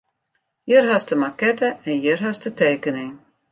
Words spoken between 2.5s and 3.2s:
de tekening.